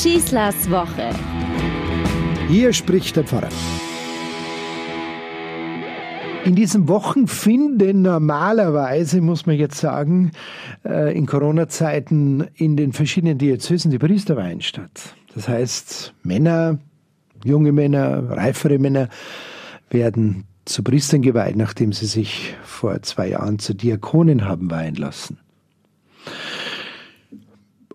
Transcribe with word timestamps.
Schießlers 0.00 0.70
Woche. 0.70 1.10
Hier 2.46 2.72
spricht 2.72 3.16
der 3.16 3.24
Pfarrer. 3.24 3.48
In 6.44 6.54
diesen 6.54 6.86
Wochen 6.86 7.26
finden 7.26 8.02
normalerweise, 8.02 9.20
muss 9.20 9.46
man 9.46 9.56
jetzt 9.56 9.78
sagen, 9.78 10.30
äh, 10.84 11.18
in 11.18 11.26
Corona-Zeiten 11.26 12.46
in 12.54 12.76
den 12.76 12.92
verschiedenen 12.92 13.38
Diözesen 13.38 13.90
die 13.90 13.98
Priesterweihen 13.98 14.60
statt. 14.60 15.16
Das 15.34 15.48
heißt, 15.48 16.14
Männer, 16.22 16.78
junge 17.44 17.72
Männer, 17.72 18.30
reifere 18.30 18.78
Männer 18.78 19.08
werden 19.90 20.44
zu 20.64 20.84
Priestern 20.84 21.22
geweiht, 21.22 21.56
nachdem 21.56 21.92
sie 21.92 22.06
sich 22.06 22.54
vor 22.62 23.02
zwei 23.02 23.30
Jahren 23.30 23.58
zu 23.58 23.74
Diakonen 23.74 24.44
haben 24.44 24.70
weihen 24.70 24.94
lassen. 24.94 25.38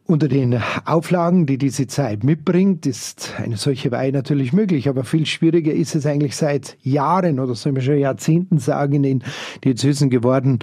Unter 0.05 0.27
den 0.27 0.61
Auflagen, 0.83 1.45
die 1.45 1.57
diese 1.57 1.87
Zeit 1.87 2.25
mitbringt, 2.25 2.85
ist 2.85 3.35
eine 3.37 3.55
solche 3.55 3.89
Weihe 3.91 4.11
natürlich 4.11 4.51
möglich, 4.51 4.89
aber 4.89 5.05
viel 5.05 5.25
schwieriger 5.25 5.71
ist 5.71 5.95
es 5.95 6.05
eigentlich 6.05 6.35
seit 6.35 6.77
Jahren 6.83 7.39
oder 7.39 7.55
soll 7.55 7.71
man 7.71 7.81
schon 7.81 7.97
Jahrzehnten 7.97 8.57
sagen, 8.57 8.95
in 8.95 9.03
den 9.03 9.23
Diözesen 9.63 10.09
geworden, 10.09 10.59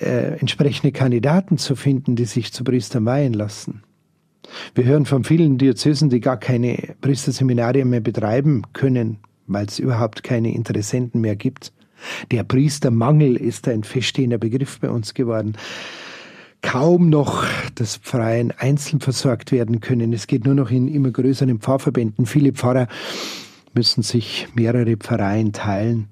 äh, 0.00 0.38
entsprechende 0.38 0.92
Kandidaten 0.92 1.58
zu 1.58 1.76
finden, 1.76 2.16
die 2.16 2.24
sich 2.24 2.50
zu 2.50 2.64
Priestern 2.64 3.04
weihen 3.04 3.34
lassen. 3.34 3.82
Wir 4.74 4.84
hören 4.84 5.04
von 5.04 5.22
vielen 5.22 5.58
Diözesen, 5.58 6.08
die 6.08 6.20
gar 6.20 6.38
keine 6.38 6.78
Priesterseminarien 7.02 7.90
mehr 7.90 8.00
betreiben 8.00 8.62
können, 8.72 9.18
weil 9.46 9.66
es 9.66 9.78
überhaupt 9.78 10.22
keine 10.22 10.54
Interessenten 10.54 11.20
mehr 11.20 11.36
gibt. 11.36 11.74
Der 12.30 12.42
Priestermangel 12.42 13.36
ist 13.36 13.68
ein 13.68 13.84
feststehender 13.84 14.38
Begriff 14.38 14.80
bei 14.80 14.88
uns 14.88 15.12
geworden 15.12 15.58
kaum 16.62 17.08
noch 17.08 17.44
das 17.74 17.96
Pfarreien 17.96 18.52
einzeln 18.56 19.00
versorgt 19.00 19.52
werden 19.52 19.80
können. 19.80 20.12
Es 20.12 20.26
geht 20.26 20.44
nur 20.44 20.54
noch 20.54 20.70
in 20.70 20.88
immer 20.88 21.10
größeren 21.10 21.60
Pfarrverbänden. 21.60 22.26
Viele 22.26 22.52
Pfarrer 22.52 22.88
müssen 23.74 24.02
sich 24.02 24.48
mehrere 24.54 24.96
Pfarreien 24.96 25.52
teilen, 25.52 26.08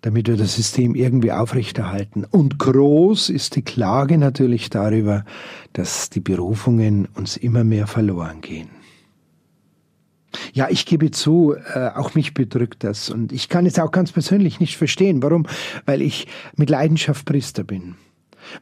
damit 0.00 0.28
wir 0.28 0.36
das 0.36 0.56
System 0.56 0.94
irgendwie 0.94 1.32
aufrechterhalten. 1.32 2.24
Und 2.24 2.58
groß 2.58 3.30
ist 3.30 3.56
die 3.56 3.62
Klage 3.62 4.18
natürlich 4.18 4.70
darüber, 4.70 5.24
dass 5.72 6.10
die 6.10 6.20
Berufungen 6.20 7.06
uns 7.14 7.36
immer 7.36 7.64
mehr 7.64 7.86
verloren 7.86 8.40
gehen. 8.40 8.68
Ja, 10.52 10.68
ich 10.70 10.86
gebe 10.86 11.10
zu, 11.10 11.54
äh, 11.74 11.88
auch 11.88 12.14
mich 12.14 12.34
bedrückt 12.34 12.84
das. 12.84 13.10
Und 13.10 13.32
ich 13.32 13.48
kann 13.48 13.66
es 13.66 13.78
auch 13.78 13.90
ganz 13.90 14.12
persönlich 14.12 14.60
nicht 14.60 14.76
verstehen. 14.76 15.22
Warum? 15.22 15.46
Weil 15.86 16.02
ich 16.02 16.28
mit 16.56 16.70
Leidenschaft 16.70 17.24
Priester 17.26 17.64
bin 17.64 17.96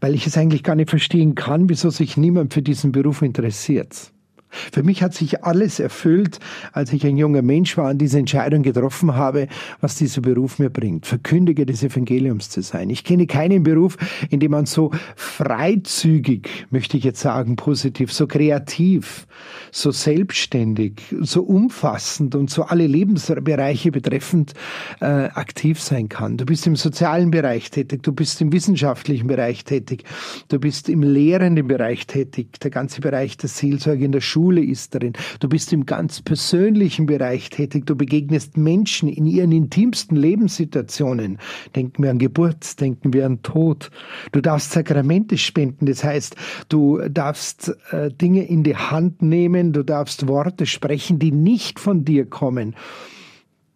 weil 0.00 0.14
ich 0.14 0.27
es 0.27 0.36
eigentlich 0.36 0.62
gar 0.62 0.75
nicht 0.75 0.91
verstehen 0.91 1.34
kann, 1.34 1.69
wieso 1.69 1.91
sich 1.91 2.17
niemand 2.17 2.55
für 2.55 2.62
diesen 2.62 2.92
Beruf 2.92 3.22
interessiert. 3.22 4.12
Für 4.51 4.83
mich 4.83 5.03
hat 5.03 5.15
sich 5.15 5.45
alles 5.45 5.79
erfüllt, 5.79 6.39
als 6.73 6.93
ich 6.93 7.05
ein 7.07 7.17
junger 7.17 7.43
Mensch 7.43 7.77
war 7.77 7.91
und 7.91 7.99
diese 7.99 8.19
Entscheidung 8.19 8.63
getroffen 8.63 9.15
habe, 9.15 9.49
was 9.81 9.97
dieser 9.97 10.21
Beruf 10.21 10.59
mir 10.59 10.71
bringt, 10.71 11.07
Verkündiger 11.07 11.65
des 11.65 11.83
Evangeliums 11.83 12.51
zu 12.51 12.63
sein. 12.63 12.91
Ich 12.91 13.05
kenne 13.05 13.27
keinen 13.27 13.63
Beruf, 13.63 13.97
in 14.31 14.41
dem 14.41 14.53
man 14.53 14.67
so 14.67 14.91
freizügig, 15.17 16.49
möchte 16.71 16.97
ich 16.97 17.05
jetzt 17.05 17.21
sagen, 17.21 17.57
positiv, 17.57 18.13
so 18.13 18.27
kreativ, 18.27 19.27
so 19.71 19.91
selbstständig, 19.91 21.03
so 21.21 21.43
umfassend 21.43 22.35
und 22.35 22.51
so 22.51 22.63
alle 22.65 22.87
Lebensbereiche 22.87 23.93
betreffend 23.93 24.55
äh, 25.01 25.05
aktiv 25.05 25.81
sein 25.81 26.09
kann. 26.09 26.37
Du 26.37 26.47
bist 26.47 26.67
im 26.67 26.77
sozialen 26.77 27.31
Bereich 27.31 27.71
tätig, 27.71 28.03
du 28.03 28.13
bist 28.13 28.41
im 28.41 28.53
wissenschaftlichen 28.53 29.27
Bereich 29.27 29.65
tätig, 29.65 30.05
du 30.49 30.59
bist 30.59 30.89
im 30.89 31.03
lehrenden 31.03 31.69
Bereich 31.69 32.07
tätig, 32.07 32.59
der 32.61 32.71
ganze 32.71 33.01
Bereich 33.01 33.37
der 33.37 33.49
Seelsorge 33.49 34.05
in 34.05 34.13
der 34.13 34.21
Schule 34.21 34.38
ist 34.47 34.94
darin. 34.94 35.12
Du 35.41 35.48
bist 35.48 35.72
im 35.72 35.84
ganz 35.84 36.22
persönlichen 36.22 37.06
Bereich 37.06 37.50
tätig, 37.50 37.86
du 37.86 37.97
begegnest 37.97 38.56
Menschen 38.56 39.08
in 39.08 39.27
ihren 39.27 39.53
intimsten 39.53 40.17
Lebenssituationen. 40.17 41.39
Denken 41.74 42.02
wir 42.02 42.11
an 42.11 42.18
Geburt, 42.18 42.80
denken 42.80 43.13
wir 43.13 43.27
an 43.27 43.42
Tod. 43.42 43.90
Du 44.33 44.40
darfst 44.40 44.73
Sakramente 44.73 45.36
spenden, 45.36 45.86
das 45.86 46.05
heißt, 46.05 46.36
du 46.68 47.01
darfst 47.08 47.74
äh, 47.90 48.11
Dinge 48.11 48.45
in 48.45 48.63
die 48.63 48.77
Hand 48.77 49.23
nehmen, 49.23 49.73
du 49.73 49.83
darfst 49.83 50.29
Worte 50.29 50.67
sprechen, 50.67 51.18
die 51.18 51.33
nicht 51.33 51.80
von 51.80 52.05
dir 52.05 52.27
kommen. 52.27 52.77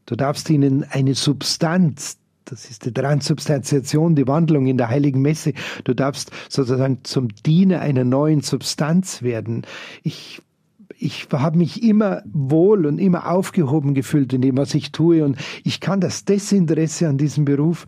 Du 0.07 0.17
darfst 0.17 0.51
ihnen 0.51 0.85
eine 0.85 1.15
Substanz, 1.15 2.19
das 2.45 2.69
ist 2.69 2.85
die 2.85 2.93
Transubstantiation, 2.93 4.15
die 4.15 4.27
Wandlung 4.27 4.67
in 4.67 4.77
der 4.77 4.89
heiligen 4.89 5.23
Messe. 5.23 5.53
Du 5.85 5.95
darfst 5.95 6.31
sozusagen 6.49 6.99
zum 7.05 7.29
Diener 7.29 7.81
einer 7.81 8.05
neuen 8.05 8.41
Substanz 8.41 9.23
werden. 9.23 9.63
Ich 10.03 10.43
ich 11.03 11.27
habe 11.33 11.59
mich 11.59 11.83
immer 11.83 12.23
wohl 12.33 12.87
und 12.87 12.99
immer 12.99 13.31
aufgehoben 13.31 13.95
gefühlt 13.95 14.33
in 14.33 14.41
dem, 14.41 14.57
was 14.57 14.75
ich 14.75 14.93
tue. 14.93 15.25
Und 15.25 15.37
ich 15.65 15.81
kann 15.81 16.01
das 16.01 16.25
Desinteresse 16.25 17.09
an 17.09 17.19
diesem 17.19 17.45
Beruf 17.45 17.87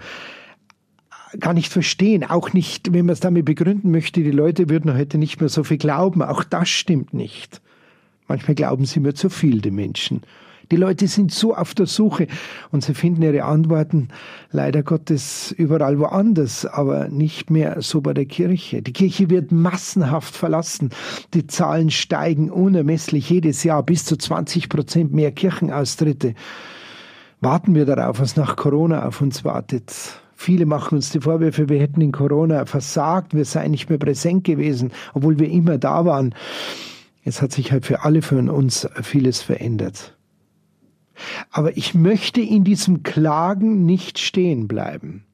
gar 1.39 1.55
nicht 1.55 1.73
verstehen. 1.73 2.25
Auch 2.25 2.53
nicht, 2.53 2.93
wenn 2.93 3.07
man 3.07 3.13
es 3.13 3.21
damit 3.21 3.45
begründen 3.45 3.91
möchte, 3.91 4.23
die 4.23 4.31
Leute 4.31 4.69
würden 4.69 4.95
heute 4.95 5.19
nicht 5.19 5.41
mehr 5.41 5.49
so 5.49 5.65
viel 5.65 5.79
glauben. 5.79 6.23
Auch 6.23 6.45
das 6.45 6.69
stimmt 6.69 7.15
nicht. 7.15 7.61
Manchmal 8.27 8.55
glauben 8.55 8.85
sie 8.85 9.01
mir 9.01 9.15
zu 9.15 9.31
viel, 9.31 9.61
die 9.61 9.71
Menschen. 9.71 10.23
Die 10.71 10.77
Leute 10.77 11.07
sind 11.09 11.33
so 11.33 11.55
auf 11.55 11.75
der 11.75 11.87
Suche 11.87 12.27
und 12.71 12.85
sie 12.85 12.95
finden 12.95 13.23
ihre 13.23 13.45
Antworten 13.45 14.09
leider 14.51 14.83
Gottes 14.83 15.53
überall 15.53 15.99
woanders, 15.99 16.65
aber 16.67 17.09
nicht 17.09 17.51
mehr 17.51 17.83
so 17.83 18.01
bei 18.01 18.15
der 18.15 18.27
Kirche. 18.27 18.83
Die 18.83 18.93
Kirche 18.93 19.31
wird 19.31 19.53
massenhaft 19.53 20.35
verlassen. 20.35 20.91
Die 21.35 21.47
Zahlen 21.47 21.91
steigen 21.91 22.51
unermesslich 22.51 23.29
jedes 23.29 23.65
Jahr 23.65 23.83
bis 23.83 24.05
zu 24.05 24.17
20 24.17 24.69
Prozent 24.69 25.13
mehr 25.13 25.33
Kirchenaustritte. 25.33 26.35
Warten 27.41 27.75
wir 27.75 27.85
darauf, 27.85 28.21
was 28.21 28.37
nach 28.37 28.57
Corona 28.57 29.07
auf 29.07 29.21
uns 29.21 29.45
wartet. 29.45 29.93
Viele 30.35 30.67
machen 30.67 30.97
uns 30.97 31.11
die 31.11 31.21
Vorwürfe, 31.21 31.69
wir 31.69 31.79
hätten 31.79 32.01
in 32.01 32.13
Corona 32.13 32.67
versagt, 32.67 33.35
wir 33.35 33.45
seien 33.45 33.71
nicht 33.71 33.89
mehr 33.89 33.99
präsent 33.99 34.45
gewesen, 34.45 34.93
obwohl 35.15 35.39
wir 35.39 35.49
immer 35.49 35.79
da 35.79 36.05
waren. 36.05 36.35
Es 37.25 37.41
hat 37.41 37.53
sich 37.53 37.73
halt 37.73 37.87
für 37.87 38.05
alle 38.05 38.21
von 38.21 38.51
uns 38.51 38.89
vieles 39.03 39.41
verändert. 39.41 40.15
Aber 41.51 41.77
ich 41.77 41.95
möchte 41.95 42.41
in 42.41 42.65
diesem 42.65 43.03
Klagen 43.03 43.85
nicht 43.85 44.19
stehen 44.19 44.69
bleiben. 44.69 45.25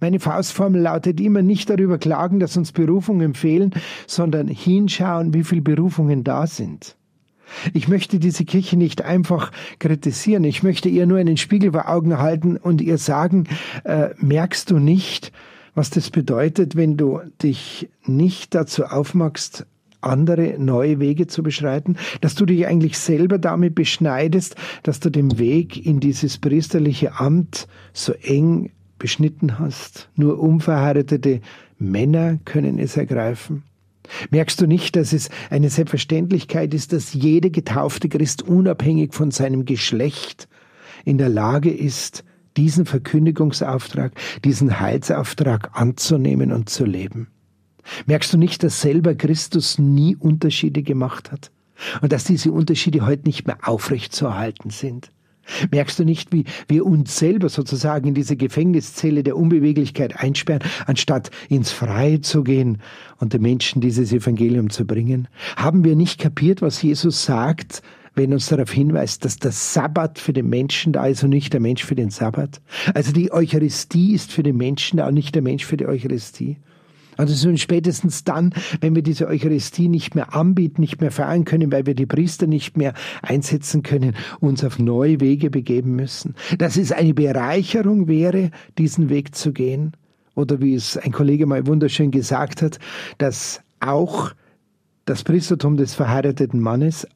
Meine 0.00 0.20
Faustformel 0.20 0.80
lautet 0.80 1.20
immer 1.20 1.42
nicht 1.42 1.68
darüber 1.68 1.98
klagen, 1.98 2.40
dass 2.40 2.56
uns 2.56 2.72
Berufungen 2.72 3.34
fehlen, 3.34 3.72
sondern 4.06 4.48
hinschauen, 4.48 5.34
wie 5.34 5.44
viele 5.44 5.62
Berufungen 5.62 6.24
da 6.24 6.46
sind. 6.46 6.96
Ich 7.72 7.86
möchte 7.86 8.18
diese 8.18 8.44
Kirche 8.44 8.76
nicht 8.76 9.02
einfach 9.02 9.52
kritisieren, 9.78 10.44
ich 10.44 10.62
möchte 10.62 10.88
ihr 10.88 11.06
nur 11.06 11.18
einen 11.18 11.36
Spiegel 11.36 11.72
vor 11.72 11.88
Augen 11.88 12.18
halten 12.18 12.56
und 12.56 12.80
ihr 12.80 12.98
sagen, 12.98 13.44
äh, 13.84 14.10
merkst 14.18 14.70
du 14.70 14.78
nicht, 14.78 15.32
was 15.74 15.90
das 15.90 16.10
bedeutet, 16.10 16.74
wenn 16.74 16.96
du 16.96 17.20
dich 17.42 17.88
nicht 18.04 18.54
dazu 18.54 18.84
aufmachst, 18.84 19.66
andere 20.00 20.56
neue 20.58 21.00
Wege 21.00 21.26
zu 21.26 21.42
beschreiten, 21.42 21.96
dass 22.20 22.34
du 22.34 22.46
dich 22.46 22.66
eigentlich 22.66 22.98
selber 22.98 23.38
damit 23.38 23.74
beschneidest, 23.74 24.56
dass 24.82 25.00
du 25.00 25.10
den 25.10 25.38
Weg 25.38 25.84
in 25.84 26.00
dieses 26.00 26.38
priesterliche 26.38 27.18
Amt 27.18 27.66
so 27.92 28.12
eng 28.12 28.70
beschnitten 28.98 29.58
hast. 29.58 30.08
Nur 30.14 30.38
unverheiratete 30.38 31.40
Männer 31.78 32.38
können 32.44 32.78
es 32.78 32.96
ergreifen. 32.96 33.64
Merkst 34.30 34.60
du 34.60 34.66
nicht, 34.66 34.96
dass 34.96 35.12
es 35.12 35.28
eine 35.50 35.68
Selbstverständlichkeit 35.68 36.72
ist, 36.74 36.92
dass 36.92 37.12
jeder 37.12 37.50
getaufte 37.50 38.08
Christ 38.08 38.42
unabhängig 38.42 39.14
von 39.14 39.30
seinem 39.30 39.64
Geschlecht 39.64 40.48
in 41.04 41.18
der 41.18 41.28
Lage 41.28 41.70
ist, 41.70 42.24
diesen 42.56 42.86
Verkündigungsauftrag, 42.86 44.12
diesen 44.44 44.80
Heilsauftrag 44.80 45.70
anzunehmen 45.74 46.52
und 46.52 46.70
zu 46.70 46.84
leben? 46.84 47.28
Merkst 48.06 48.32
du 48.32 48.38
nicht, 48.38 48.62
dass 48.62 48.80
selber 48.80 49.14
Christus 49.14 49.78
nie 49.78 50.16
Unterschiede 50.16 50.82
gemacht 50.82 51.32
hat? 51.32 51.50
Und 52.00 52.12
dass 52.12 52.24
diese 52.24 52.52
Unterschiede 52.52 53.06
heute 53.06 53.24
nicht 53.24 53.46
mehr 53.46 53.58
aufrechtzuerhalten 53.62 54.70
sind? 54.70 55.10
Merkst 55.70 55.98
du 55.98 56.04
nicht, 56.04 56.32
wie 56.32 56.44
wir 56.68 56.84
uns 56.84 57.16
selber 57.18 57.48
sozusagen 57.48 58.08
in 58.08 58.14
diese 58.14 58.36
Gefängniszelle 58.36 59.22
der 59.22 59.36
Unbeweglichkeit 59.36 60.18
einsperren, 60.18 60.62
anstatt 60.86 61.30
ins 61.48 61.70
Freie 61.70 62.20
zu 62.20 62.42
gehen 62.42 62.78
und 63.18 63.32
den 63.32 63.42
Menschen 63.42 63.80
dieses 63.80 64.12
Evangelium 64.12 64.70
zu 64.70 64.86
bringen? 64.86 65.28
Haben 65.56 65.84
wir 65.84 65.94
nicht 65.94 66.20
kapiert, 66.20 66.62
was 66.62 66.82
Jesus 66.82 67.24
sagt, 67.24 67.82
wenn 68.14 68.32
uns 68.32 68.48
darauf 68.48 68.72
hinweist, 68.72 69.24
dass 69.24 69.36
der 69.36 69.52
Sabbat 69.52 70.18
für 70.18 70.32
den 70.32 70.48
Menschen 70.48 70.92
da 70.92 71.06
ist 71.06 71.22
und 71.22 71.30
nicht 71.30 71.52
der 71.52 71.60
Mensch 71.60 71.84
für 71.84 71.94
den 71.94 72.10
Sabbat? 72.10 72.60
Also 72.94 73.12
die 73.12 73.30
Eucharistie 73.30 74.14
ist 74.14 74.32
für 74.32 74.42
den 74.42 74.56
Menschen 74.56 74.96
da 74.96 75.06
und 75.06 75.14
nicht 75.14 75.34
der 75.34 75.42
Mensch 75.42 75.64
für 75.64 75.76
die 75.76 75.86
Eucharistie? 75.86 76.56
Also 77.16 77.34
so 77.34 77.56
spätestens 77.56 78.24
dann, 78.24 78.52
wenn 78.80 78.94
wir 78.94 79.02
diese 79.02 79.26
Eucharistie 79.26 79.88
nicht 79.88 80.14
mehr 80.14 80.34
anbieten, 80.34 80.80
nicht 80.80 81.00
mehr 81.00 81.10
feiern 81.10 81.44
können, 81.44 81.72
weil 81.72 81.86
wir 81.86 81.94
die 81.94 82.06
Priester 82.06 82.46
nicht 82.46 82.76
mehr 82.76 82.94
einsetzen 83.22 83.82
können, 83.82 84.14
uns 84.40 84.64
auf 84.64 84.78
neue 84.78 85.20
Wege 85.20 85.50
begeben 85.50 85.96
müssen. 85.96 86.34
Dass 86.58 86.76
es 86.76 86.92
eine 86.92 87.14
Bereicherung 87.14 88.08
wäre, 88.08 88.50
diesen 88.78 89.08
Weg 89.08 89.34
zu 89.34 89.52
gehen. 89.52 89.92
Oder 90.34 90.60
wie 90.60 90.74
es 90.74 90.96
ein 90.98 91.12
Kollege 91.12 91.46
mal 91.46 91.66
wunderschön 91.66 92.10
gesagt 92.10 92.60
hat, 92.60 92.78
dass 93.18 93.62
auch 93.80 94.32
das 95.06 95.24
Priestertum 95.24 95.76
des 95.76 95.94
verheirateten 95.94 96.60
Mannes 96.60 97.06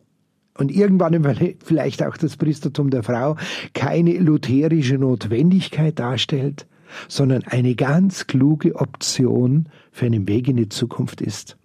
und 0.57 0.71
irgendwann 0.71 1.25
vielleicht 1.65 2.03
auch 2.05 2.17
das 2.17 2.37
Priestertum 2.37 2.91
der 2.91 3.03
Frau 3.03 3.37
keine 3.75 4.19
lutherische 4.19 4.97
Notwendigkeit 4.97 5.99
darstellt, 5.99 6.67
sondern 7.09 7.45
eine 7.45 7.75
ganz 7.75 8.27
kluge 8.27 8.77
Option 8.77 9.69
für 9.93 10.07
einen 10.07 10.29
Weg 10.29 10.49
in 10.49 10.57
die 10.57 10.69
Zukunft 10.69 11.21
ist. 11.21 11.57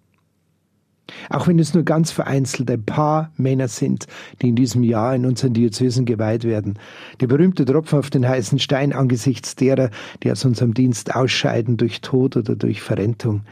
Auch 1.30 1.46
wenn 1.46 1.58
es 1.58 1.74
nur 1.74 1.84
ganz 1.84 2.10
vereinzelt 2.10 2.70
ein 2.70 2.84
paar 2.84 3.30
Männer 3.36 3.68
sind, 3.68 4.06
die 4.42 4.48
in 4.48 4.56
diesem 4.56 4.82
Jahr 4.82 5.14
in 5.14 5.24
unseren 5.24 5.52
Diözesen 5.52 6.04
geweiht 6.04 6.44
werden. 6.44 6.78
Der 7.20 7.28
berühmte 7.28 7.64
Tropfen 7.64 7.98
auf 7.98 8.10
den 8.10 8.28
heißen 8.28 8.58
Stein 8.58 8.92
angesichts 8.92 9.54
derer, 9.54 9.90
die 10.22 10.32
aus 10.32 10.44
unserem 10.44 10.74
Dienst 10.74 11.14
ausscheiden 11.14 11.76
durch 11.76 12.00
Tod 12.00 12.36
oder 12.36 12.56
durch 12.56 12.82
Verrentung. 12.82 13.42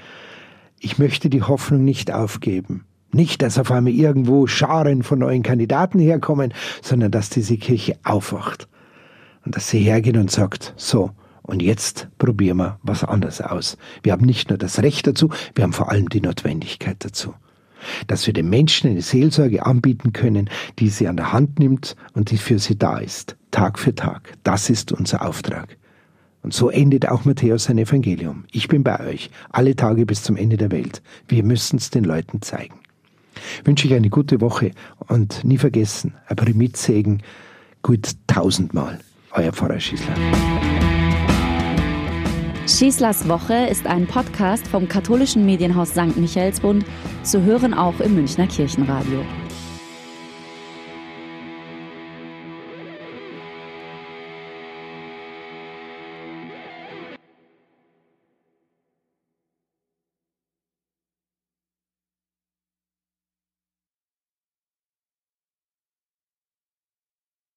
Ich 0.80 0.98
möchte 0.98 1.30
die 1.30 1.42
Hoffnung 1.42 1.84
nicht 1.84 2.12
aufgeben. 2.12 2.84
Nicht, 3.12 3.42
dass 3.42 3.58
auf 3.58 3.70
einmal 3.70 3.92
irgendwo 3.92 4.48
Scharen 4.48 5.04
von 5.04 5.20
neuen 5.20 5.44
Kandidaten 5.44 6.00
herkommen, 6.00 6.52
sondern 6.82 7.12
dass 7.12 7.30
diese 7.30 7.56
Kirche 7.56 7.96
aufwacht. 8.02 8.68
Und 9.44 9.54
dass 9.54 9.68
sie 9.68 9.78
hergeht 9.78 10.16
und 10.16 10.30
sagt, 10.30 10.74
so, 10.76 11.12
und 11.46 11.62
jetzt 11.62 12.08
probieren 12.18 12.56
wir 12.56 12.78
was 12.82 13.04
anderes 13.04 13.40
aus. 13.40 13.76
Wir 14.02 14.12
haben 14.12 14.24
nicht 14.24 14.48
nur 14.48 14.58
das 14.58 14.82
Recht 14.82 15.06
dazu, 15.06 15.30
wir 15.54 15.64
haben 15.64 15.72
vor 15.72 15.90
allem 15.90 16.08
die 16.08 16.20
Notwendigkeit 16.20 16.96
dazu. 17.00 17.34
Dass 18.06 18.26
wir 18.26 18.32
den 18.32 18.48
Menschen 18.48 18.90
eine 18.90 19.02
Seelsorge 19.02 19.66
anbieten 19.66 20.14
können, 20.14 20.48
die 20.78 20.88
sie 20.88 21.06
an 21.06 21.18
der 21.18 21.32
Hand 21.32 21.58
nimmt 21.58 21.96
und 22.14 22.30
die 22.30 22.38
für 22.38 22.58
sie 22.58 22.78
da 22.78 22.96
ist, 22.96 23.36
Tag 23.50 23.78
für 23.78 23.94
Tag. 23.94 24.32
Das 24.42 24.70
ist 24.70 24.90
unser 24.90 25.26
Auftrag. 25.26 25.76
Und 26.42 26.54
so 26.54 26.70
endet 26.70 27.08
auch 27.08 27.26
Matthäus 27.26 27.64
sein 27.64 27.78
Evangelium. 27.78 28.44
Ich 28.50 28.68
bin 28.68 28.82
bei 28.82 29.00
euch, 29.00 29.30
alle 29.50 29.76
Tage 29.76 30.06
bis 30.06 30.22
zum 30.22 30.36
Ende 30.36 30.56
der 30.56 30.70
Welt. 30.70 31.02
Wir 31.28 31.42
müssen 31.42 31.76
es 31.76 31.90
den 31.90 32.04
Leuten 32.04 32.40
zeigen. 32.40 32.74
Wünsche 33.64 33.86
ich 33.86 33.94
eine 33.94 34.10
gute 34.10 34.40
Woche 34.40 34.70
und 35.08 35.44
nie 35.44 35.58
vergessen, 35.58 36.14
ein 36.26 36.36
Primidsegen 36.36 37.22
gut 37.82 38.12
tausendmal. 38.26 39.00
Euer 39.32 39.52
Pfarrer 39.52 39.80
Schießler. 39.80 40.14
Schießlers 42.66 43.28
Woche 43.28 43.66
ist 43.66 43.86
ein 43.86 44.06
Podcast 44.06 44.66
vom 44.66 44.88
katholischen 44.88 45.44
Medienhaus 45.44 45.90
St. 45.90 46.16
Michaelsbund, 46.16 46.86
zu 47.22 47.42
hören 47.42 47.74
auch 47.74 48.00
im 48.00 48.14
Münchner 48.14 48.46
Kirchenradio. 48.46 49.22